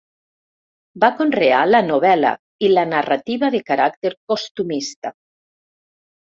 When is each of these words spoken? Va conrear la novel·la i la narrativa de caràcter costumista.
Va 1.03 1.09
conrear 1.19 1.59
la 1.71 1.81
novel·la 1.89 2.31
i 2.69 2.71
la 2.71 2.87
narrativa 2.95 3.51
de 3.57 3.61
caràcter 3.69 4.13
costumista. 4.33 5.15